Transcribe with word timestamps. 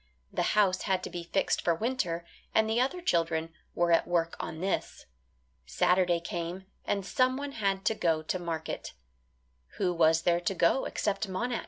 The 0.33 0.57
house 0.57 0.81
had 0.89 1.03
to 1.03 1.11
be 1.11 1.23
fixed 1.25 1.61
for 1.61 1.75
winter, 1.75 2.25
and 2.55 2.67
the 2.67 2.81
other 2.81 3.01
children 3.01 3.53
were 3.75 3.91
at 3.91 4.07
work 4.07 4.35
on 4.39 4.59
this. 4.59 5.05
Saturday 5.67 6.19
came 6.19 6.65
and 6.85 7.05
someone 7.05 7.51
had 7.51 7.85
to 7.85 7.93
go 7.93 8.23
to 8.23 8.39
market. 8.39 8.93
Who 9.77 9.93
was 9.93 10.23
there 10.23 10.39
to 10.41 10.55
go 10.55 10.85
except 10.85 11.29
Monax? 11.29 11.59